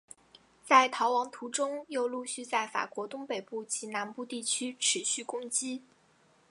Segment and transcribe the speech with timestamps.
[0.65, 5.83] 在逃亡途中又陆续在法国东北部及南部地区持续攻击。